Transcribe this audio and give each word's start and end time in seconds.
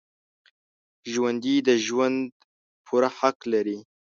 ژوندي 1.11 1.55
د 1.67 1.69
ژوند 1.87 2.19
پوره 2.85 3.09
حق 3.17 3.37
لري 3.53 3.77